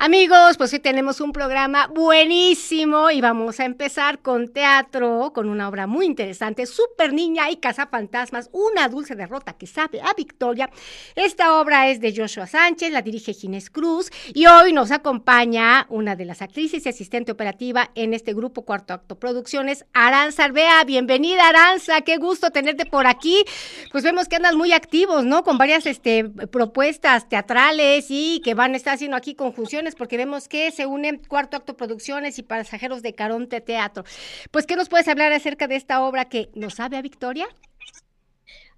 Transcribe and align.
Amigos, 0.00 0.56
pues 0.56 0.72
hoy 0.72 0.78
tenemos 0.78 1.20
un 1.20 1.32
programa 1.32 1.88
buenísimo 1.88 3.10
y 3.10 3.20
vamos 3.20 3.58
a 3.58 3.64
empezar 3.64 4.20
con 4.20 4.46
teatro, 4.46 5.32
con 5.34 5.48
una 5.48 5.68
obra 5.68 5.88
muy 5.88 6.06
interesante, 6.06 6.66
Super 6.66 7.12
Niña 7.12 7.50
y 7.50 7.58
Fantasmas, 7.90 8.48
una 8.52 8.88
dulce 8.88 9.16
derrota 9.16 9.54
que 9.54 9.66
sabe 9.66 10.00
a 10.00 10.14
Victoria. 10.16 10.70
Esta 11.16 11.60
obra 11.60 11.88
es 11.88 12.00
de 12.00 12.14
Joshua 12.16 12.46
Sánchez, 12.46 12.92
la 12.92 13.02
dirige 13.02 13.34
Ginés 13.34 13.70
Cruz 13.70 14.08
y 14.32 14.46
hoy 14.46 14.72
nos 14.72 14.92
acompaña 14.92 15.84
una 15.88 16.14
de 16.14 16.26
las 16.26 16.42
actrices 16.42 16.86
y 16.86 16.88
asistente 16.88 17.32
operativa 17.32 17.90
en 17.96 18.14
este 18.14 18.34
grupo 18.34 18.62
Cuarto 18.62 18.94
Acto 18.94 19.18
Producciones, 19.18 19.84
Aranza 19.94 20.44
Arbea. 20.44 20.84
Bienvenida, 20.84 21.48
Aranza, 21.48 22.02
qué 22.02 22.18
gusto 22.18 22.52
tenerte 22.52 22.86
por 22.86 23.08
aquí. 23.08 23.44
Pues 23.90 24.04
vemos 24.04 24.28
que 24.28 24.36
andan 24.36 24.56
muy 24.56 24.72
activos, 24.72 25.24
¿no? 25.24 25.42
Con 25.42 25.58
varias 25.58 25.86
este, 25.86 26.22
propuestas 26.24 27.28
teatrales 27.28 28.06
y 28.10 28.40
que 28.44 28.54
van 28.54 28.74
a 28.74 28.76
estar 28.76 28.94
haciendo 28.94 29.16
aquí 29.16 29.34
conjunciones 29.34 29.87
porque 29.94 30.16
vemos 30.16 30.48
que 30.48 30.70
se 30.70 30.86
unen 30.86 31.22
Cuarto 31.26 31.56
Acto 31.56 31.76
Producciones 31.76 32.38
y 32.38 32.42
Pasajeros 32.42 33.02
de 33.02 33.14
Caronte 33.14 33.60
Teatro. 33.60 34.04
Pues, 34.50 34.66
¿qué 34.66 34.76
nos 34.76 34.88
puedes 34.88 35.08
hablar 35.08 35.32
acerca 35.32 35.66
de 35.68 35.76
esta 35.76 36.02
obra 36.04 36.28
que 36.28 36.50
nos 36.54 36.74
sabe 36.74 36.96
a 36.96 37.02
Victoria? 37.02 37.48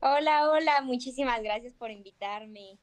Hola, 0.00 0.50
hola, 0.50 0.80
muchísimas 0.82 1.42
gracias 1.42 1.74
por 1.74 1.90
invitarme. 1.90 2.78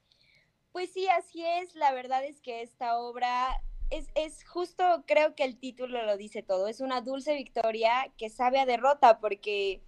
Pues 0.72 0.92
sí, 0.94 1.08
así 1.10 1.44
es, 1.44 1.74
la 1.76 1.92
verdad 1.92 2.24
es 2.24 2.40
que 2.42 2.62
esta 2.62 2.98
obra 2.98 3.62
es, 3.90 4.08
es, 4.16 4.44
justo, 4.48 5.04
creo 5.08 5.34
que 5.34 5.44
el 5.44 5.58
título 5.58 6.04
lo 6.04 6.18
dice 6.18 6.44
todo, 6.44 6.68
es 6.68 6.82
una 6.82 7.02
dulce 7.02 7.34
victoria 7.34 8.12
que 8.18 8.30
sabe 8.30 8.60
a 8.60 8.66
derrota 8.66 9.20
porque 9.20 9.82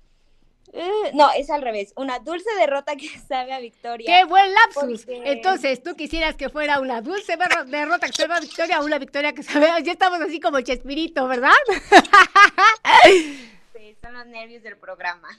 eh, 0.73 1.11
no, 1.13 1.31
es 1.31 1.49
al 1.49 1.61
revés. 1.61 1.93
Una 1.95 2.19
dulce 2.19 2.49
derrota 2.59 2.95
que 2.95 3.07
sabe 3.27 3.53
a 3.53 3.59
victoria. 3.59 4.05
¡Qué 4.05 4.25
buen 4.25 4.53
lapsus! 4.53 5.05
Entonces, 5.07 5.81
tú 5.81 5.95
quisieras 5.95 6.35
que 6.35 6.49
fuera 6.49 6.79
una 6.79 7.01
dulce 7.01 7.37
derrota 7.67 8.07
que 8.07 8.13
sabe 8.13 8.33
a 8.35 8.39
victoria, 8.39 8.81
una 8.81 8.99
victoria 8.99 9.33
que 9.33 9.43
sabe. 9.43 9.67
Ya 9.83 9.91
estamos 9.91 10.21
así 10.21 10.39
como 10.39 10.61
Chespirito, 10.61 11.27
¿verdad? 11.27 11.51
Sí, 13.73 13.95
son 14.01 14.13
los 14.13 14.25
nervios 14.25 14.61
del 14.61 14.77
programa. 14.77 15.29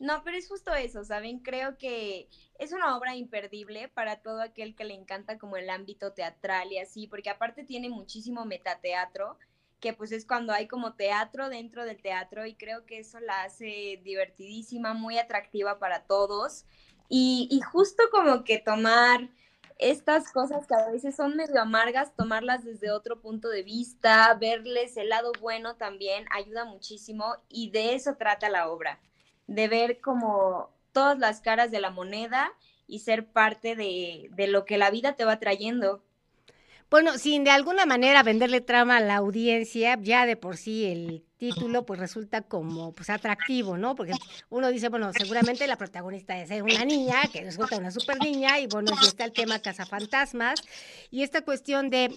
No, 0.00 0.22
pero 0.24 0.36
es 0.36 0.48
justo 0.48 0.74
eso, 0.74 1.04
¿saben? 1.04 1.38
Creo 1.38 1.78
que 1.78 2.28
es 2.58 2.72
una 2.72 2.96
obra 2.96 3.14
imperdible 3.14 3.88
para 3.88 4.16
todo 4.22 4.42
aquel 4.42 4.74
que 4.74 4.84
le 4.84 4.94
encanta 4.94 5.38
como 5.38 5.56
el 5.56 5.70
ámbito 5.70 6.12
teatral 6.12 6.72
y 6.72 6.78
así, 6.78 7.06
porque 7.06 7.30
aparte 7.30 7.62
tiene 7.62 7.88
muchísimo 7.90 8.44
metateatro 8.44 9.38
que 9.84 9.92
pues 9.92 10.12
es 10.12 10.24
cuando 10.24 10.54
hay 10.54 10.66
como 10.66 10.94
teatro 10.94 11.50
dentro 11.50 11.84
del 11.84 12.00
teatro 12.00 12.46
y 12.46 12.54
creo 12.54 12.86
que 12.86 13.00
eso 13.00 13.20
la 13.20 13.42
hace 13.42 14.00
divertidísima, 14.02 14.94
muy 14.94 15.18
atractiva 15.18 15.78
para 15.78 16.04
todos 16.04 16.64
y, 17.10 17.60
justo 17.70 18.02
como 18.10 18.44
que 18.44 18.58
tomar 18.58 19.28
estas 19.78 20.32
cosas 20.32 20.66
que 20.66 20.74
a 20.74 20.90
veces 20.90 21.16
son 21.16 21.36
medio 21.36 21.60
amargas, 21.60 22.16
tomarlas 22.16 22.64
desde 22.64 22.90
otro 22.90 23.20
punto 23.20 23.50
de 23.50 23.62
vista, 23.62 24.32
verles 24.40 24.96
el 24.96 25.10
lado 25.10 25.32
bueno 25.38 25.76
también 25.76 26.24
ayuda 26.30 26.64
muchísimo 26.64 27.36
y 27.50 27.70
de 27.70 27.94
eso 27.94 28.16
trata 28.16 28.48
la 28.48 28.70
obra, 28.70 29.00
de 29.48 29.68
ver 29.68 30.00
como 30.00 30.70
todas 30.92 31.18
las 31.18 31.42
caras 31.42 31.70
de 31.70 31.80
la 31.82 31.90
moneda 31.90 32.54
y 32.86 33.00
ser 33.00 33.26
parte 33.26 33.76
de, 33.76 34.30
de 34.32 34.46
lo 34.46 34.64
que 34.64 34.78
la 34.78 34.90
vida 34.90 35.14
te 35.14 35.26
va 35.26 35.38
trayendo. 35.38 36.02
Bueno, 36.90 37.18
sin 37.18 37.44
de 37.44 37.50
alguna 37.50 37.86
manera 37.86 38.22
venderle 38.22 38.60
trama 38.60 38.98
a 38.98 39.00
la 39.00 39.16
audiencia, 39.16 39.98
ya 40.00 40.26
de 40.26 40.36
por 40.36 40.56
sí 40.56 40.84
el 40.84 41.24
título 41.38 41.84
pues 41.84 41.98
resulta 41.98 42.42
como 42.42 42.92
pues 42.92 43.10
atractivo, 43.10 43.76
¿no? 43.76 43.94
Porque 43.94 44.12
uno 44.48 44.68
dice, 44.70 44.88
bueno, 44.90 45.12
seguramente 45.12 45.66
la 45.66 45.76
protagonista 45.76 46.38
es 46.40 46.50
una 46.62 46.84
niña, 46.84 47.22
que 47.32 47.42
resulta 47.42 47.78
una 47.78 47.90
super 47.90 48.18
niña, 48.20 48.60
y 48.60 48.66
bueno, 48.66 48.96
si 49.00 49.08
está 49.08 49.24
el 49.24 49.32
tema 49.32 49.58
cazafantasmas, 49.58 50.60
y 51.10 51.22
esta 51.22 51.42
cuestión 51.42 51.90
de 51.90 52.16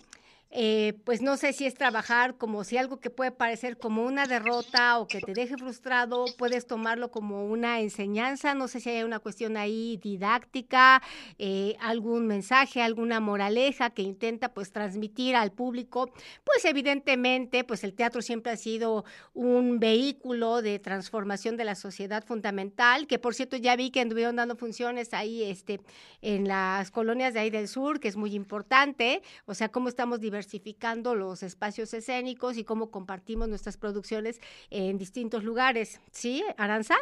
eh, 0.49 0.93
pues 1.03 1.21
no 1.21 1.35
sé 1.35 1.51
si 1.51 1.65
es 1.65 1.73
trabajar 1.73 2.37
como 2.37 2.63
si 2.63 2.77
algo 2.77 3.01
que 3.01 3.09
puede 3.09 3.31
parecer 3.31 3.77
como 3.77 4.05
una 4.05 4.27
derrota 4.27 4.97
o 4.99 5.07
que 5.07 5.19
te 5.19 5.33
deje 5.33 5.57
frustrado, 5.57 6.25
puedes 6.37 6.65
tomarlo 6.65 7.11
como 7.11 7.45
una 7.45 7.81
enseñanza, 7.81 8.53
no 8.53 8.69
sé 8.69 8.79
si 8.79 8.89
hay 8.89 9.03
una 9.03 9.19
cuestión 9.19 9.57
ahí 9.57 9.99
didáctica, 10.01 11.01
eh, 11.37 11.75
algún 11.81 12.27
mensaje, 12.27 12.81
alguna 12.81 13.19
moraleja 13.19 13.89
que 13.89 14.03
intenta 14.03 14.53
pues 14.53 14.71
transmitir 14.71 15.35
al 15.35 15.51
público, 15.51 16.09
pues 16.45 16.63
evidentemente 16.63 17.65
pues 17.65 17.83
el 17.83 17.93
teatro 17.93 18.21
siempre 18.21 18.53
ha 18.53 18.57
sido 18.57 19.03
un 19.33 19.79
vehículo 19.79 20.61
de 20.61 20.79
transformación 20.79 21.57
de 21.57 21.65
la 21.65 21.75
sociedad 21.75 22.23
fundamental, 22.23 23.05
que 23.05 23.19
por 23.19 23.35
cierto 23.35 23.57
ya 23.57 23.75
vi 23.75 23.91
que 23.91 23.99
anduvieron 23.99 24.37
dando 24.37 24.55
funciones 24.55 25.13
ahí 25.13 25.43
este, 25.43 25.81
en 26.21 26.47
las 26.47 26.89
colonias 26.89 27.33
de 27.33 27.41
ahí 27.41 27.49
del 27.49 27.67
sur, 27.67 27.99
que 27.99 28.07
es 28.07 28.15
muy 28.15 28.33
importante, 28.33 29.21
o 29.45 29.53
sea, 29.53 29.69
cómo 29.69 29.89
estamos 29.89 30.21
diversificando 30.21 30.36
diversificando 30.37 31.15
los 31.15 31.41
espacios 31.41 31.93
escénicos 31.95 32.57
y 32.57 32.63
cómo 32.63 32.91
compartimos 32.91 33.49
nuestras 33.49 33.75
producciones 33.75 34.39
en 34.69 34.99
distintos 34.99 35.43
lugares. 35.43 35.99
¿Sí, 36.11 36.43
Aranza? 36.57 36.95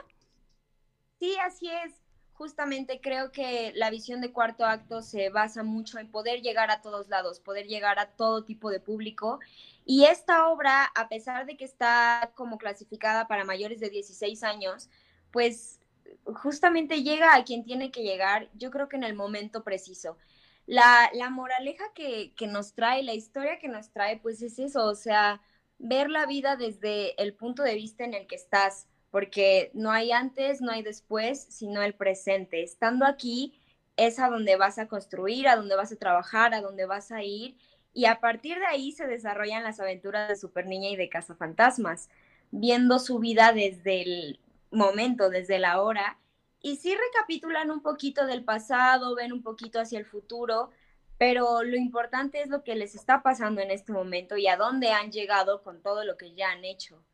Sí, 1.19 1.35
así 1.43 1.69
es. 1.69 1.93
Justamente 2.31 3.01
creo 3.01 3.31
que 3.31 3.73
la 3.75 3.89
visión 3.89 4.21
de 4.21 4.31
cuarto 4.31 4.65
acto 4.65 5.01
se 5.01 5.29
basa 5.29 5.63
mucho 5.63 5.99
en 5.99 6.11
poder 6.11 6.41
llegar 6.41 6.71
a 6.71 6.81
todos 6.81 7.09
lados, 7.09 7.39
poder 7.41 7.67
llegar 7.67 7.99
a 7.99 8.11
todo 8.11 8.45
tipo 8.45 8.69
de 8.69 8.79
público. 8.79 9.39
Y 9.85 10.05
esta 10.05 10.47
obra, 10.49 10.85
a 10.95 11.09
pesar 11.09 11.45
de 11.45 11.57
que 11.57 11.65
está 11.65 12.31
como 12.35 12.57
clasificada 12.57 13.27
para 13.27 13.43
mayores 13.43 13.81
de 13.81 13.89
16 13.89 14.43
años, 14.43 14.89
pues 15.31 15.79
justamente 16.25 17.03
llega 17.03 17.35
a 17.35 17.43
quien 17.43 17.65
tiene 17.65 17.91
que 17.91 18.03
llegar, 18.03 18.49
yo 18.53 18.71
creo 18.71 18.87
que 18.87 18.95
en 18.95 19.03
el 19.03 19.13
momento 19.13 19.63
preciso 19.63 20.17
la, 20.65 21.09
la 21.13 21.29
moraleja 21.29 21.85
que, 21.93 22.33
que, 22.35 22.47
nos 22.47 22.73
trae, 22.73 23.03
la 23.03 23.13
historia 23.13 23.59
que 23.59 23.67
nos 23.67 23.91
trae, 23.91 24.17
pues 24.17 24.41
es 24.41 24.59
eso, 24.59 24.85
o 24.85 24.95
sea, 24.95 25.41
ver 25.77 26.09
la 26.09 26.25
vida 26.25 26.55
desde 26.55 27.21
el 27.21 27.33
punto 27.33 27.63
de 27.63 27.75
vista 27.75 28.03
en 28.03 28.13
el 28.13 28.27
que 28.27 28.35
estás, 28.35 28.87
porque 29.11 29.71
no 29.73 29.91
hay 29.91 30.11
antes, 30.11 30.61
no 30.61 30.71
hay 30.71 30.81
después, 30.81 31.45
sino 31.49 31.81
el 31.81 31.93
presente. 31.93 32.63
Estando 32.63 33.05
aquí 33.05 33.53
es 33.95 34.19
a 34.19 34.29
donde 34.29 34.55
vas 34.57 34.77
a 34.77 34.87
construir, 34.87 35.47
a 35.47 35.55
donde 35.55 35.75
vas 35.75 35.91
a 35.91 35.97
trabajar, 35.97 36.53
a 36.53 36.61
donde 36.61 36.85
vas 36.85 37.11
a 37.11 37.23
ir, 37.23 37.57
y 37.93 38.05
a 38.05 38.19
partir 38.19 38.59
de 38.59 38.65
ahí 38.65 38.91
se 38.91 39.07
desarrollan 39.07 39.63
las 39.63 39.79
aventuras 39.79 40.27
de 40.27 40.35
Super 40.35 40.65
Niña 40.65 40.89
y 40.89 40.97
de 40.97 41.09
Fantasmas, 41.37 42.09
viendo 42.51 42.99
su 42.99 43.19
vida 43.19 43.53
desde 43.53 44.01
el 44.01 44.39
momento, 44.69 45.29
desde 45.29 45.59
la 45.59 45.81
hora, 45.81 46.19
y 46.65 46.77
sí 46.77 46.95
recapitulan 46.95 47.69
un 47.69 47.83
poquito 47.83 48.25
del 48.25 48.43
pasado, 48.43 49.13
ven 49.13 49.31
un 49.31 49.43
poquito 49.43 49.79
hacia 49.79 49.99
el 49.99 50.05
futuro, 50.07 50.71
pero 51.19 51.61
lo 51.61 51.77
importante 51.77 52.41
es 52.41 52.49
lo 52.49 52.63
que 52.63 52.73
les 52.73 52.95
está 52.95 53.21
pasando 53.21 53.61
en 53.61 53.69
este 53.69 53.91
momento 53.91 54.35
y 54.35 54.47
a 54.47 54.57
dónde 54.57 54.89
han 54.89 55.11
llegado 55.11 55.61
con 55.61 55.83
todo 55.83 56.03
lo 56.03 56.17
que 56.17 56.33
ya 56.33 56.49
han 56.49 56.65
hecho. 56.65 57.05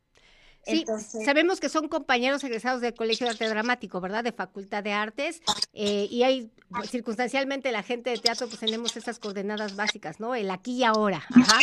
Sí, 0.64 0.84
sabemos 1.24 1.58
que 1.58 1.68
son 1.68 1.88
compañeros 1.88 2.44
egresados 2.44 2.80
del 2.80 2.94
Colegio 2.94 3.26
de 3.26 3.32
Arte 3.32 3.48
Dramático, 3.48 4.00
¿verdad? 4.00 4.22
De 4.22 4.32
Facultad 4.32 4.84
de 4.84 4.92
Artes. 4.92 5.42
Eh, 5.72 6.06
y 6.10 6.22
hay, 6.22 6.50
circunstancialmente, 6.88 7.72
la 7.72 7.82
gente 7.82 8.10
de 8.10 8.18
teatro, 8.18 8.46
pues 8.46 8.60
tenemos 8.60 8.96
estas 8.96 9.18
coordenadas 9.18 9.74
básicas, 9.74 10.20
¿no? 10.20 10.34
El 10.34 10.50
aquí 10.50 10.76
y 10.76 10.84
ahora. 10.84 11.24
Ajá. 11.34 11.58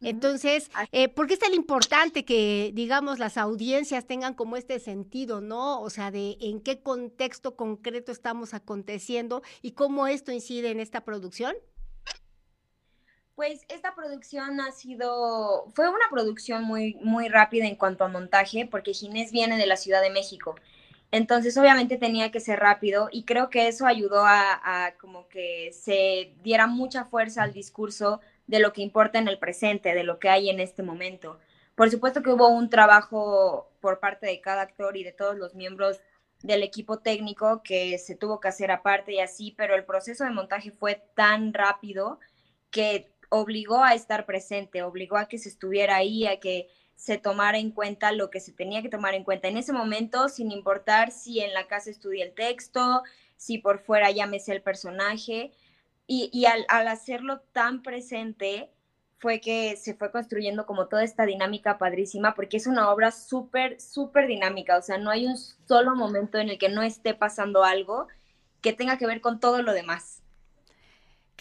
Entonces, 0.00 0.70
eh, 0.92 1.08
¿por 1.08 1.26
qué 1.26 1.34
es 1.34 1.40
tan 1.40 1.54
importante 1.54 2.24
que, 2.24 2.70
digamos, 2.74 3.18
las 3.18 3.36
audiencias 3.36 4.06
tengan 4.06 4.34
como 4.34 4.56
este 4.56 4.78
sentido, 4.78 5.40
¿no? 5.40 5.80
O 5.80 5.90
sea, 5.90 6.10
de 6.10 6.36
en 6.40 6.60
qué 6.60 6.80
contexto 6.80 7.56
concreto 7.56 8.12
estamos 8.12 8.54
aconteciendo 8.54 9.42
y 9.60 9.72
cómo 9.72 10.06
esto 10.06 10.32
incide 10.32 10.70
en 10.70 10.80
esta 10.80 11.04
producción. 11.04 11.54
Pues 13.34 13.64
esta 13.68 13.94
producción 13.94 14.60
ha 14.60 14.72
sido, 14.72 15.66
fue 15.74 15.88
una 15.88 16.06
producción 16.10 16.64
muy, 16.64 16.94
muy 17.02 17.28
rápida 17.28 17.66
en 17.66 17.76
cuanto 17.76 18.04
a 18.04 18.08
montaje, 18.08 18.66
porque 18.70 18.92
Ginés 18.92 19.32
viene 19.32 19.56
de 19.56 19.66
la 19.66 19.76
Ciudad 19.76 20.02
de 20.02 20.10
México. 20.10 20.54
Entonces, 21.10 21.56
obviamente 21.56 21.96
tenía 21.98 22.30
que 22.30 22.40
ser 22.40 22.60
rápido 22.60 23.08
y 23.12 23.24
creo 23.24 23.50
que 23.50 23.68
eso 23.68 23.86
ayudó 23.86 24.24
a, 24.24 24.86
a, 24.86 24.94
como 24.96 25.28
que 25.28 25.72
se 25.72 26.34
diera 26.42 26.66
mucha 26.66 27.04
fuerza 27.04 27.42
al 27.42 27.52
discurso 27.52 28.20
de 28.46 28.60
lo 28.60 28.72
que 28.72 28.82
importa 28.82 29.18
en 29.18 29.28
el 29.28 29.38
presente, 29.38 29.94
de 29.94 30.04
lo 30.04 30.18
que 30.18 30.28
hay 30.28 30.50
en 30.50 30.60
este 30.60 30.82
momento. 30.82 31.38
Por 31.74 31.90
supuesto 31.90 32.22
que 32.22 32.30
hubo 32.30 32.48
un 32.48 32.70
trabajo 32.70 33.70
por 33.80 33.98
parte 34.00 34.26
de 34.26 34.40
cada 34.40 34.62
actor 34.62 34.96
y 34.96 35.04
de 35.04 35.12
todos 35.12 35.36
los 35.36 35.54
miembros 35.54 36.00
del 36.42 36.62
equipo 36.62 36.98
técnico 36.98 37.62
que 37.62 37.98
se 37.98 38.16
tuvo 38.16 38.40
que 38.40 38.48
hacer 38.48 38.70
aparte 38.70 39.12
y 39.14 39.20
así, 39.20 39.54
pero 39.56 39.74
el 39.74 39.84
proceso 39.84 40.24
de 40.24 40.30
montaje 40.30 40.70
fue 40.70 41.02
tan 41.14 41.54
rápido 41.54 42.18
que 42.70 43.11
obligó 43.34 43.82
a 43.82 43.94
estar 43.94 44.26
presente, 44.26 44.82
obligó 44.82 45.16
a 45.16 45.26
que 45.26 45.38
se 45.38 45.48
estuviera 45.48 45.96
ahí, 45.96 46.26
a 46.26 46.38
que 46.38 46.68
se 46.96 47.16
tomara 47.16 47.56
en 47.56 47.70
cuenta 47.70 48.12
lo 48.12 48.28
que 48.28 48.40
se 48.40 48.52
tenía 48.52 48.82
que 48.82 48.90
tomar 48.90 49.14
en 49.14 49.24
cuenta 49.24 49.48
en 49.48 49.56
ese 49.56 49.72
momento, 49.72 50.28
sin 50.28 50.50
importar 50.52 51.10
si 51.12 51.40
en 51.40 51.54
la 51.54 51.66
casa 51.66 51.88
estudié 51.88 52.24
el 52.24 52.34
texto, 52.34 53.02
si 53.38 53.56
por 53.56 53.78
fuera 53.78 54.10
llámese 54.10 54.52
el 54.52 54.60
personaje. 54.60 55.50
Y, 56.06 56.44
al, 56.44 56.66
hacerlo 56.88 57.40
tan 57.52 57.82
presente, 57.82 58.68
fue 59.16 59.40
que 59.40 59.76
se 59.76 59.94
fue 59.94 60.12
construyendo 60.12 60.66
como 60.66 60.88
toda 60.88 61.02
esta 61.02 61.24
dinámica 61.24 61.78
padrísima, 61.78 62.34
porque 62.34 62.58
es 62.58 62.66
una 62.66 62.90
obra 62.90 63.12
súper, 63.12 63.80
súper 63.80 64.26
dinámica, 64.26 64.76
o 64.76 64.82
sea, 64.82 64.98
no 64.98 65.08
hay 65.08 65.26
un 65.26 65.38
solo 65.38 65.94
momento 65.96 66.36
en 66.36 66.50
el 66.50 66.58
que 66.58 66.68
no 66.68 66.82
esté 66.82 67.14
pasando 67.14 67.64
algo 67.64 68.08
que 68.60 68.74
tenga 68.74 68.98
que 68.98 69.06
ver 69.06 69.22
con 69.22 69.40
todo 69.40 69.62
lo 69.62 69.72
demás. 69.72 70.21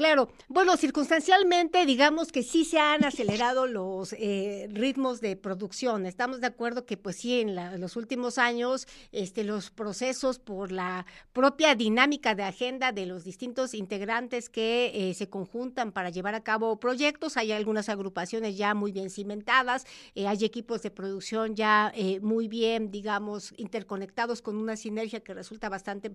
Claro, 0.01 0.29
bueno, 0.47 0.77
circunstancialmente 0.77 1.85
digamos 1.85 2.31
que 2.31 2.41
sí 2.41 2.65
se 2.65 2.79
han 2.79 3.05
acelerado 3.05 3.67
los 3.67 4.13
eh, 4.13 4.67
ritmos 4.71 5.21
de 5.21 5.35
producción. 5.35 6.07
Estamos 6.07 6.41
de 6.41 6.47
acuerdo 6.47 6.87
que 6.87 6.97
pues 6.97 7.17
sí, 7.17 7.41
en, 7.41 7.55
los 7.79 7.95
últimos 7.95 8.39
años 8.39 8.87
este, 9.11 9.43
los 9.43 9.69
procesos 9.69 10.39
por 10.39 10.71
la 10.71 11.05
propia 11.33 11.75
dinámica 11.75 12.33
de 12.33 12.41
agenda 12.41 12.91
de 12.91 13.05
los 13.05 13.23
distintos 13.25 13.75
integrantes 13.75 14.49
que 14.49 14.91
eh, 14.91 15.13
se 15.13 15.29
conjuntan 15.29 15.91
para 15.91 16.09
llevar 16.09 16.33
a 16.33 16.43
cabo 16.43 16.79
proyectos, 16.79 17.37
hay 17.37 17.51
algunas 17.51 17.87
agrupaciones 17.87 18.57
ya 18.57 18.73
muy 18.73 18.91
bien 18.91 19.11
cimentadas, 19.11 19.85
eh, 20.15 20.25
hay 20.25 20.43
equipos 20.43 20.81
de 20.81 20.89
producción 20.89 21.55
ya 21.55 21.93
muy 22.21 22.47
bien, 22.47 22.89
digamos, 22.89 23.53
interconectados 23.57 24.41
con 24.41 24.57
una 24.57 24.75
sinergia 24.77 25.19
que 25.19 25.35
resulta 25.35 25.69
bastante 25.69 26.11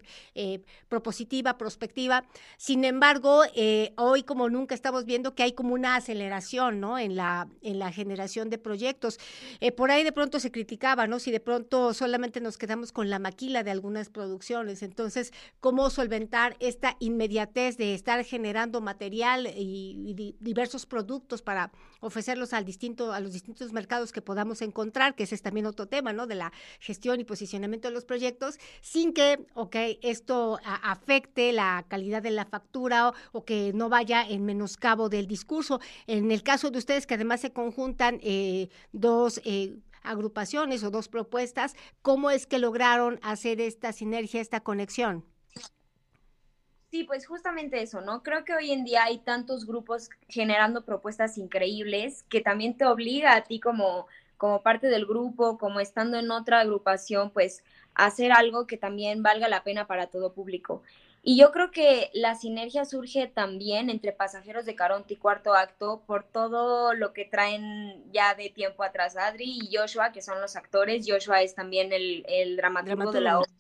propositiva, 0.89 1.57
prospectiva. 1.57 2.25
Sin 2.57 2.85
embargo, 2.85 3.45
eh, 3.55 3.76
hoy 3.97 4.23
como 4.23 4.49
nunca 4.49 4.75
estamos 4.75 5.05
viendo 5.05 5.35
que 5.35 5.43
hay 5.43 5.53
como 5.53 5.75
una 5.75 5.97
aceleración, 5.97 6.81
¿no? 6.81 6.99
En 6.99 7.17
la, 7.17 7.49
en 7.63 7.79
la 7.79 7.93
generación 7.93 8.51
de 8.51 8.59
proyectos. 8.59 9.19
Eh, 9.61 9.73
por 9.73 9.91
ahí 9.91 10.05
de 10.05 10.13
pronto 10.13 10.41
se 10.41 10.51
criticaba, 10.51 11.07
¿no? 11.07 11.19
Si 11.19 11.31
de 11.31 11.41
pronto 11.41 11.95
solamente 11.95 12.41
nos 12.41 12.59
quedamos 12.59 12.93
con 12.93 13.11
la 13.11 13.19
maquila 13.19 13.63
de 13.63 13.71
algunas 13.71 14.09
producciones. 14.11 14.83
Entonces, 14.83 15.33
¿cómo 15.61 15.91
solventar 15.91 16.57
esta 16.61 16.97
inmediatez 17.01 17.77
de 17.77 17.95
estar 17.95 18.25
generando 18.25 18.81
material 18.81 19.47
y, 19.47 20.35
diversos 20.41 20.87
productos 20.87 21.43
para 21.43 21.73
ofrecerlos 22.01 22.53
al 22.53 22.65
distinto, 22.65 23.13
a 23.13 23.21
los 23.21 23.33
distintos 23.33 23.73
mercados 23.73 24.13
que 24.13 24.23
podamos 24.23 24.63
encontrar, 24.63 25.15
que 25.15 25.25
ese 25.25 25.35
es 25.35 25.43
también 25.43 25.67
otro 25.67 25.87
tema, 25.87 26.13
¿no? 26.13 26.27
De 26.27 26.35
la 26.35 26.53
gestión 26.81 27.21
y 27.21 27.25
posicionamiento 27.25 27.89
de 27.89 27.95
los 27.95 28.05
proyectos, 28.05 28.59
sin 28.81 29.13
que, 29.13 29.47
ok, 29.55 29.77
esto 30.03 30.59
afecte 30.65 31.53
la 31.53 31.85
calidad 31.89 32.23
de 32.23 32.31
la 32.31 32.45
factura 32.45 33.13
o 33.33 33.45
que 33.45 33.66
no 33.75 33.89
vaya 33.89 34.27
en 34.27 34.45
menoscabo 34.45 35.09
del 35.09 35.27
discurso. 35.27 35.81
En 36.07 36.31
el 36.31 36.43
caso 36.43 36.71
de 36.71 36.79
ustedes, 36.79 37.07
que 37.07 37.15
además 37.15 37.41
se 37.41 37.53
conjuntan 37.53 38.21
eh, 38.23 38.69
dos 38.93 39.41
eh, 39.45 39.79
agrupaciones 40.03 40.83
o 40.85 40.91
dos 40.91 41.09
propuestas, 41.09 41.75
¿cómo 42.03 42.31
es 42.31 42.47
que 42.47 42.59
lograron 42.59 43.19
hacer 43.23 43.61
esta 43.61 43.93
sinergia, 43.93 44.41
esta 44.41 44.61
conexión? 44.61 45.25
Sí, 46.91 47.05
pues 47.05 47.27
justamente 47.27 47.83
eso, 47.83 48.01
¿no? 48.01 48.23
Creo 48.23 48.45
que 48.45 48.55
hoy 48.55 48.71
en 48.71 48.85
día 48.85 49.05
hay 49.05 49.19
tantos 49.19 49.67
grupos 49.67 50.09
generando 50.29 50.85
propuestas 50.85 51.37
increíbles 51.37 52.25
que 52.29 52.41
también 52.41 52.77
te 52.77 52.87
obliga 52.87 53.35
a 53.35 53.43
ti 53.43 53.59
como, 53.59 54.07
como 54.37 54.63
parte 54.63 54.87
del 54.87 55.05
grupo, 55.05 55.59
como 55.59 55.81
estando 55.81 56.17
en 56.17 56.31
otra 56.31 56.61
agrupación, 56.61 57.31
pues 57.31 57.65
hacer 57.95 58.31
algo 58.33 58.67
que 58.67 58.77
también 58.77 59.23
valga 59.23 59.49
la 59.49 59.65
pena 59.65 59.87
para 59.87 60.07
todo 60.07 60.33
público. 60.33 60.83
Y 61.29 61.37
yo 61.37 61.51
creo 61.51 61.73
que 61.73 62.09
la 62.15 62.37
sinergia 62.37 62.85
surge 62.85 63.27
también 63.27 63.91
entre 63.91 64.13
pasajeros 64.13 64.65
de 64.65 64.77
Caronte 64.77 65.15
y 65.15 65.17
Cuarto 65.17 65.55
Acto 65.55 66.05
por 66.07 66.23
todo 66.23 66.95
lo 66.95 67.13
que 67.13 67.25
traen 67.25 68.05
ya 68.13 68.37
de 68.37 68.49
tiempo 68.49 68.85
atrás 68.85 69.17
Adri 69.17 69.59
y 69.61 69.77
Joshua, 69.77 70.13
que 70.13 70.23
son 70.23 70.41
los 70.41 70.55
actores. 70.55 71.05
Joshua 71.05 71.43
es 71.43 71.57
también 71.57 71.93
el, 71.93 72.25
el 72.29 72.57
dramaturgo, 72.57 73.11
de 73.11 73.23
la 73.23 73.41
obra. 73.41 73.51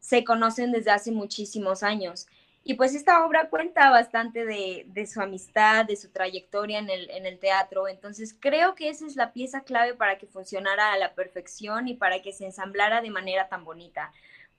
Se 0.00 0.24
conocen 0.24 0.72
desde 0.72 0.90
hace 0.90 1.12
muchísimos 1.12 1.84
años. 1.84 2.26
Y 2.64 2.74
pues 2.74 2.96
esta 2.96 3.24
obra 3.24 3.48
cuenta 3.48 3.88
bastante 3.90 4.44
de, 4.44 4.84
de, 4.88 5.06
su 5.06 5.20
amistad, 5.20 5.84
de 5.84 5.94
su 5.94 6.10
trayectoria 6.10 6.80
en 6.80 6.90
el, 6.90 7.10
en 7.10 7.26
el 7.26 7.38
teatro. 7.38 7.86
Entonces 7.86 8.34
creo 8.36 8.74
que 8.74 8.88
esa 8.88 9.06
es 9.06 9.14
la 9.14 9.32
pieza 9.32 9.60
clave 9.60 9.94
para 9.94 10.18
que 10.18 10.26
funcionara 10.26 10.92
a 10.92 10.98
la 10.98 11.14
perfección 11.14 11.86
y 11.86 11.94
para 11.94 12.22
que 12.22 12.32
se 12.32 12.44
ensamblara 12.44 13.00
de 13.02 13.10
manera 13.10 13.48
tan 13.48 13.64
bonita 13.64 14.12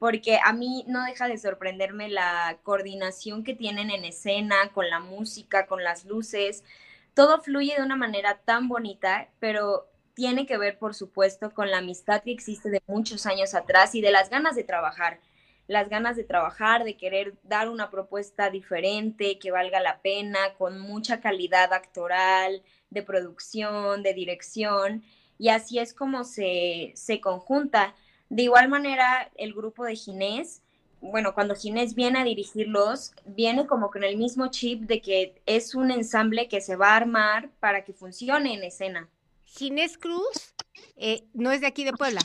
porque 0.03 0.37
a 0.43 0.51
mí 0.51 0.83
no 0.85 1.05
deja 1.05 1.29
de 1.29 1.37
sorprenderme 1.37 2.09
la 2.09 2.59
coordinación 2.63 3.45
que 3.45 3.53
tienen 3.55 3.89
en 3.89 4.03
escena, 4.03 4.69
con 4.73 4.89
la 4.89 4.99
música, 4.99 5.65
con 5.65 5.81
las 5.81 6.03
luces. 6.03 6.65
Todo 7.13 7.41
fluye 7.41 7.75
de 7.77 7.83
una 7.83 7.95
manera 7.95 8.37
tan 8.43 8.67
bonita, 8.67 9.29
pero 9.39 9.87
tiene 10.13 10.45
que 10.45 10.57
ver, 10.57 10.77
por 10.77 10.93
supuesto, 10.93 11.53
con 11.53 11.71
la 11.71 11.77
amistad 11.77 12.21
que 12.21 12.33
existe 12.33 12.69
de 12.69 12.83
muchos 12.85 13.25
años 13.25 13.55
atrás 13.55 13.95
y 13.95 14.01
de 14.01 14.11
las 14.11 14.29
ganas 14.29 14.57
de 14.57 14.65
trabajar. 14.65 15.21
Las 15.67 15.87
ganas 15.87 16.17
de 16.17 16.25
trabajar, 16.25 16.83
de 16.83 16.97
querer 16.97 17.35
dar 17.43 17.69
una 17.69 17.89
propuesta 17.89 18.49
diferente, 18.49 19.39
que 19.39 19.51
valga 19.51 19.79
la 19.79 20.01
pena, 20.01 20.53
con 20.57 20.81
mucha 20.81 21.21
calidad 21.21 21.71
actoral, 21.71 22.61
de 22.89 23.03
producción, 23.03 24.03
de 24.03 24.13
dirección. 24.13 25.05
Y 25.37 25.47
así 25.47 25.79
es 25.79 25.93
como 25.93 26.25
se, 26.25 26.91
se 26.93 27.21
conjunta. 27.21 27.95
De 28.33 28.41
igual 28.41 28.67
manera, 28.67 29.31
el 29.35 29.53
grupo 29.53 29.85
de 29.85 29.95
Ginés, 29.95 30.63
bueno, 31.01 31.35
cuando 31.35 31.53
Ginés 31.53 31.93
viene 31.93 32.17
a 32.17 32.23
dirigirlos, 32.23 33.11
viene 33.25 33.67
como 33.67 33.91
con 33.91 34.03
el 34.03 34.17
mismo 34.17 34.47
chip 34.47 34.87
de 34.87 35.03
que 35.03 35.39
es 35.45 35.75
un 35.75 35.91
ensamble 35.91 36.47
que 36.47 36.59
se 36.59 36.75
va 36.75 36.93
a 36.93 36.95
armar 36.95 37.51
para 37.59 37.83
que 37.83 37.93
funcione 37.93 38.55
en 38.55 38.63
escena. 38.63 39.07
Ginés 39.45 39.99
Cruz 39.99 40.55
eh, 40.95 41.25
no 41.35 41.51
es 41.51 41.61
de 41.61 41.67
aquí 41.67 41.83
de 41.83 41.93
Puebla. 41.93 42.21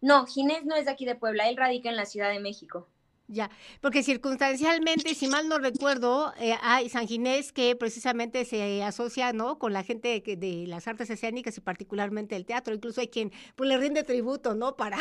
No, 0.00 0.24
Ginés 0.24 0.64
no 0.66 0.76
es 0.76 0.84
de 0.84 0.92
aquí 0.92 1.04
de 1.04 1.16
Puebla, 1.16 1.48
él 1.48 1.56
radica 1.56 1.90
en 1.90 1.96
la 1.96 2.06
Ciudad 2.06 2.30
de 2.30 2.38
México. 2.38 2.86
Ya, 3.32 3.50
porque 3.80 4.02
circunstancialmente, 4.02 5.14
si 5.14 5.26
mal 5.26 5.48
no 5.48 5.58
recuerdo, 5.58 6.34
eh, 6.38 6.54
hay 6.60 6.90
San 6.90 7.08
Ginés 7.08 7.50
que 7.50 7.74
precisamente 7.74 8.44
se 8.44 8.82
asocia, 8.82 9.32
¿no? 9.32 9.58
Con 9.58 9.72
la 9.72 9.82
gente 9.82 10.20
de, 10.20 10.64
las 10.66 10.86
artes 10.86 11.08
escénicas 11.08 11.56
y 11.56 11.62
particularmente 11.62 12.36
el 12.36 12.44
teatro. 12.44 12.74
Incluso 12.74 13.00
hay 13.00 13.08
quien 13.08 13.32
pues, 13.56 13.70
le 13.70 13.78
rinde 13.78 14.02
tributo, 14.02 14.54
¿no? 14.54 14.76
Para, 14.76 14.98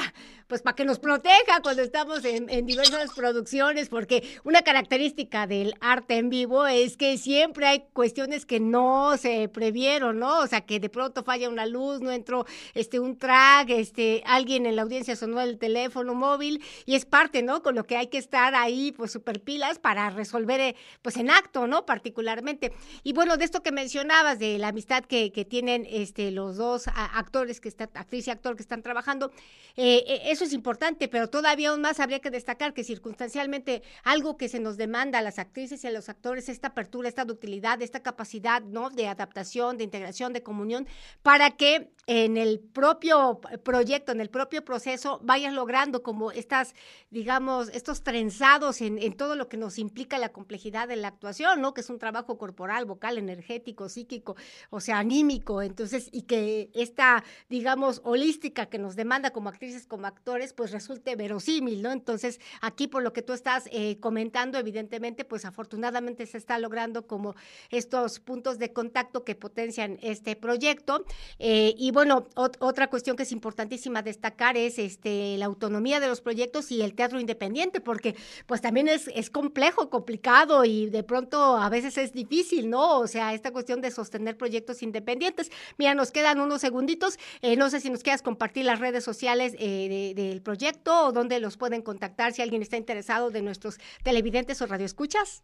pues, 0.47 0.61
para 0.61 0.77
que 0.77 0.85
nos 0.85 0.97
proteja 0.97 1.61
cuando 1.61 1.81
estamos 1.81 2.23
en, 2.23 2.49
en 2.49 2.65
diversas 2.65 3.11
producciones, 3.13 3.89
porque 3.89 4.23
una 4.45 4.61
característica 4.61 5.45
del 5.45 5.75
arte 5.81 6.15
en 6.15 6.29
vivo 6.29 6.65
es 6.67 6.95
que 6.95 7.17
siempre 7.17 7.67
hay 7.67 7.83
cuestiones 7.91 8.45
que 8.45 8.61
no 8.61 9.17
se 9.17 9.49
previeron, 9.49 10.19
¿no? 10.19 10.39
O 10.39 10.47
sea, 10.47 10.61
que 10.61 10.79
de 10.79 10.87
pronto 10.87 11.25
falla 11.25 11.49
una 11.49 11.65
luz, 11.65 11.99
no 11.99 12.11
entró 12.11 12.45
este, 12.75 13.01
un 13.01 13.17
track, 13.17 13.71
este, 13.71 14.23
alguien 14.25 14.65
en 14.65 14.77
la 14.77 14.83
audiencia 14.83 15.17
sonó 15.17 15.41
el 15.41 15.57
teléfono 15.57 16.13
móvil 16.13 16.63
y 16.85 16.95
es 16.95 17.03
parte, 17.03 17.43
¿no? 17.43 17.61
Con 17.61 17.75
lo 17.75 17.83
que 17.83 17.97
hay 17.97 18.07
que 18.07 18.20
estar 18.21 18.55
ahí, 18.55 18.91
pues, 18.91 19.11
super 19.11 19.41
pilas 19.41 19.79
para 19.79 20.09
resolver, 20.09 20.59
eh, 20.61 20.75
pues, 21.01 21.17
en 21.17 21.29
acto, 21.29 21.67
¿no? 21.67 21.85
Particularmente. 21.85 22.71
Y 23.03 23.13
bueno, 23.13 23.37
de 23.37 23.45
esto 23.45 23.61
que 23.61 23.71
mencionabas, 23.71 24.39
de 24.39 24.57
la 24.57 24.69
amistad 24.69 25.03
que, 25.03 25.31
que 25.31 25.45
tienen 25.45 25.85
este, 25.89 26.31
los 26.31 26.57
dos 26.57 26.87
actores, 26.87 27.59
que 27.59 27.69
están, 27.69 27.89
actriz 27.93 28.27
y 28.27 28.31
actor 28.31 28.55
que 28.55 28.61
están 28.61 28.81
trabajando, 28.81 29.31
eh, 29.75 30.03
eh, 30.07 30.21
eso 30.25 30.43
es 30.43 30.53
importante, 30.53 31.07
pero 31.07 31.29
todavía 31.29 31.69
aún 31.69 31.81
más 31.81 31.99
habría 31.99 32.19
que 32.19 32.29
destacar 32.29 32.73
que 32.73 32.83
circunstancialmente 32.83 33.83
algo 34.03 34.37
que 34.37 34.49
se 34.49 34.59
nos 34.59 34.77
demanda 34.77 35.19
a 35.19 35.21
las 35.21 35.39
actrices 35.39 35.83
y 35.83 35.87
a 35.87 35.91
los 35.91 36.09
actores, 36.09 36.49
esta 36.49 36.69
apertura, 36.69 37.07
esta 37.07 37.25
ductilidad, 37.25 37.81
esta 37.81 38.01
capacidad, 38.01 38.61
¿no? 38.61 38.89
De 38.89 39.07
adaptación, 39.07 39.77
de 39.77 39.83
integración, 39.83 40.33
de 40.33 40.43
comunión, 40.43 40.87
para 41.23 41.51
que 41.51 41.91
en 42.13 42.35
el 42.35 42.59
propio 42.59 43.39
proyecto, 43.63 44.11
en 44.11 44.19
el 44.19 44.29
propio 44.29 44.65
proceso, 44.65 45.21
vayan 45.23 45.55
logrando 45.55 46.03
como 46.03 46.33
estas, 46.33 46.75
digamos, 47.09 47.69
estos 47.69 48.03
trenzados 48.03 48.81
en, 48.81 48.97
en, 48.97 49.13
todo 49.13 49.37
lo 49.37 49.47
que 49.47 49.55
nos 49.55 49.79
implica 49.79 50.17
la 50.17 50.27
complejidad 50.27 50.89
de 50.89 50.97
la 50.97 51.07
actuación, 51.07 51.61
¿no? 51.61 51.73
Que 51.73 51.79
es 51.79 51.89
un 51.89 51.99
trabajo 51.99 52.37
corporal, 52.37 52.83
vocal, 52.83 53.17
energético, 53.17 53.87
psíquico, 53.87 54.35
o 54.71 54.81
sea, 54.81 54.99
anímico. 54.99 55.61
Entonces, 55.61 56.09
y 56.11 56.23
que 56.23 56.69
esta, 56.73 57.23
digamos, 57.47 58.01
holística 58.03 58.65
que 58.65 58.77
nos 58.77 58.97
demanda 58.97 59.31
como 59.31 59.47
actrices, 59.47 59.87
como 59.87 60.05
actores, 60.05 60.51
pues 60.51 60.71
resulte 60.71 61.15
verosímil, 61.15 61.81
¿no? 61.81 61.93
Entonces, 61.93 62.41
aquí 62.59 62.87
por 62.87 63.03
lo 63.03 63.13
que 63.13 63.21
tú 63.21 63.31
estás 63.31 63.69
eh, 63.71 64.01
comentando, 64.01 64.57
evidentemente, 64.57 65.23
pues 65.23 65.45
afortunadamente 65.45 66.25
se 66.25 66.37
está 66.37 66.59
logrando 66.59 67.07
como 67.07 67.35
estos 67.69 68.19
puntos 68.19 68.59
de 68.59 68.73
contacto 68.73 69.23
que 69.23 69.35
potencian 69.35 69.97
este 70.01 70.35
proyecto. 70.35 71.05
Eh, 71.39 71.73
y 71.77 71.91
bueno, 71.91 72.00
otra 72.35 72.89
cuestión 72.89 73.15
que 73.15 73.23
es 73.23 73.31
importantísima 73.31 74.01
destacar 74.01 74.57
es 74.57 74.79
este, 74.79 75.37
la 75.37 75.45
autonomía 75.45 75.99
de 75.99 76.07
los 76.07 76.21
proyectos 76.21 76.71
y 76.71 76.81
el 76.81 76.93
teatro 76.93 77.19
independiente, 77.19 77.81
porque 77.81 78.15
pues 78.45 78.61
también 78.61 78.87
es, 78.87 79.09
es 79.13 79.29
complejo, 79.29 79.89
complicado 79.89 80.65
y 80.65 80.89
de 80.89 81.03
pronto 81.03 81.57
a 81.57 81.69
veces 81.69 81.97
es 81.97 82.13
difícil, 82.13 82.69
¿no? 82.69 82.99
O 82.99 83.07
sea, 83.07 83.33
esta 83.33 83.51
cuestión 83.51 83.81
de 83.81 83.91
sostener 83.91 84.37
proyectos 84.37 84.81
independientes. 84.83 85.51
Mira, 85.77 85.93
nos 85.93 86.11
quedan 86.11 86.39
unos 86.39 86.61
segunditos. 86.61 87.17
Eh, 87.41 87.55
no 87.55 87.69
sé 87.69 87.79
si 87.79 87.89
nos 87.89 88.03
quieras 88.03 88.21
compartir 88.21 88.65
las 88.65 88.79
redes 88.79 89.03
sociales 89.03 89.55
eh, 89.59 90.13
del 90.15 90.41
proyecto 90.41 91.07
o 91.07 91.11
dónde 91.11 91.39
los 91.39 91.57
pueden 91.57 91.81
contactar 91.81 92.33
si 92.33 92.41
alguien 92.41 92.61
está 92.61 92.77
interesado 92.77 93.29
de 93.29 93.41
nuestros 93.41 93.77
televidentes 94.03 94.61
o 94.61 94.67
radioescuchas. 94.67 95.43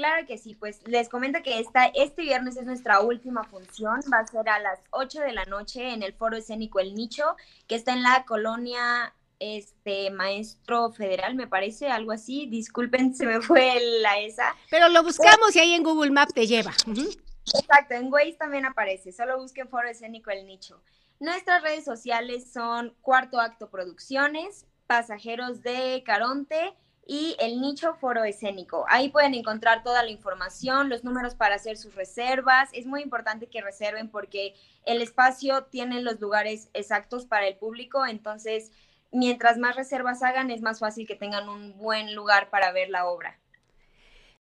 Claro 0.00 0.26
que 0.26 0.38
sí, 0.38 0.54
pues 0.54 0.80
les 0.86 1.10
comento 1.10 1.42
que 1.42 1.60
esta, 1.60 1.84
este 1.94 2.22
viernes 2.22 2.56
es 2.56 2.64
nuestra 2.64 3.00
última 3.00 3.44
función, 3.44 4.00
va 4.10 4.20
a 4.20 4.26
ser 4.26 4.48
a 4.48 4.58
las 4.58 4.80
8 4.92 5.20
de 5.20 5.34
la 5.34 5.44
noche 5.44 5.92
en 5.92 6.02
el 6.02 6.14
Foro 6.14 6.38
Escénico 6.38 6.80
El 6.80 6.94
Nicho, 6.94 7.36
que 7.68 7.74
está 7.74 7.92
en 7.92 8.02
la 8.02 8.24
colonia 8.24 9.14
este 9.40 10.10
maestro 10.10 10.90
federal, 10.90 11.34
me 11.34 11.46
parece, 11.46 11.88
algo 11.88 12.12
así. 12.12 12.46
Disculpen, 12.46 13.14
se 13.14 13.26
me 13.26 13.42
fue 13.42 13.78
la 14.00 14.18
esa. 14.20 14.56
Pero 14.70 14.88
lo 14.88 15.02
buscamos 15.02 15.54
y 15.54 15.58
ahí 15.58 15.74
en 15.74 15.82
Google 15.82 16.12
Maps 16.12 16.32
te 16.32 16.46
lleva. 16.46 16.70
Exacto, 16.70 17.92
en 17.92 18.10
Waze 18.10 18.38
también 18.38 18.64
aparece. 18.64 19.12
Solo 19.12 19.38
busquen 19.38 19.68
Foro 19.68 19.86
Escénico 19.86 20.30
El 20.30 20.46
Nicho. 20.46 20.82
Nuestras 21.18 21.62
redes 21.62 21.84
sociales 21.84 22.50
son 22.50 22.94
Cuarto 23.02 23.38
Acto 23.38 23.68
Producciones, 23.68 24.64
Pasajeros 24.86 25.60
de 25.60 26.02
Caronte 26.06 26.74
y 27.12 27.34
el 27.40 27.60
nicho 27.60 27.94
foro 27.94 28.22
escénico. 28.22 28.84
Ahí 28.88 29.08
pueden 29.08 29.34
encontrar 29.34 29.82
toda 29.82 30.04
la 30.04 30.10
información, 30.10 30.88
los 30.88 31.02
números 31.02 31.34
para 31.34 31.56
hacer 31.56 31.76
sus 31.76 31.96
reservas. 31.96 32.68
Es 32.72 32.86
muy 32.86 33.02
importante 33.02 33.48
que 33.48 33.60
reserven 33.60 34.08
porque 34.08 34.54
el 34.84 35.02
espacio 35.02 35.64
tiene 35.64 36.02
los 36.02 36.20
lugares 36.20 36.70
exactos 36.72 37.26
para 37.26 37.48
el 37.48 37.56
público, 37.56 38.06
entonces 38.06 38.70
mientras 39.10 39.58
más 39.58 39.74
reservas 39.74 40.22
hagan 40.22 40.52
es 40.52 40.62
más 40.62 40.78
fácil 40.78 41.04
que 41.04 41.16
tengan 41.16 41.48
un 41.48 41.76
buen 41.78 42.14
lugar 42.14 42.48
para 42.48 42.70
ver 42.70 42.90
la 42.90 43.06
obra. 43.06 43.39